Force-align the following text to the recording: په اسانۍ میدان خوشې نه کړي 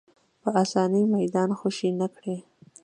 په 0.41 0.49
اسانۍ 0.63 1.03
میدان 1.15 1.49
خوشې 1.59 1.89
نه 1.99 2.07
کړي 2.15 2.37